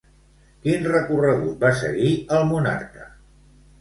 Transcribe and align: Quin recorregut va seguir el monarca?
Quin 0.63 0.87
recorregut 0.93 1.61
va 1.67 1.73
seguir 1.81 2.09
el 2.39 2.49
monarca? 2.53 3.07